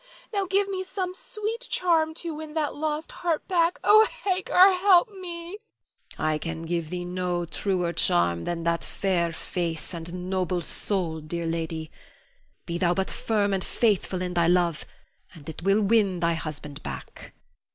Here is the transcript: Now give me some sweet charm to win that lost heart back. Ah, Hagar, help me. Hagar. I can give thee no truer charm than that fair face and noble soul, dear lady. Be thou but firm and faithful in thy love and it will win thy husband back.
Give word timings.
Now 0.33 0.47
give 0.47 0.67
me 0.67 0.83
some 0.83 1.13
sweet 1.13 1.61
charm 1.69 2.15
to 2.15 2.33
win 2.33 2.55
that 2.55 2.73
lost 2.73 3.11
heart 3.11 3.47
back. 3.47 3.77
Ah, 3.83 4.07
Hagar, 4.23 4.73
help 4.73 5.11
me. 5.11 5.59
Hagar. 6.17 6.25
I 6.25 6.37
can 6.39 6.63
give 6.63 6.89
thee 6.89 7.05
no 7.05 7.45
truer 7.45 7.93
charm 7.93 8.45
than 8.45 8.63
that 8.63 8.83
fair 8.83 9.31
face 9.31 9.93
and 9.93 10.27
noble 10.27 10.61
soul, 10.61 11.19
dear 11.21 11.45
lady. 11.45 11.91
Be 12.65 12.79
thou 12.79 12.95
but 12.95 13.11
firm 13.11 13.53
and 13.53 13.63
faithful 13.63 14.23
in 14.23 14.33
thy 14.33 14.47
love 14.47 14.85
and 15.35 15.47
it 15.47 15.61
will 15.61 15.79
win 15.81 16.19
thy 16.19 16.33
husband 16.33 16.81
back. 16.81 17.33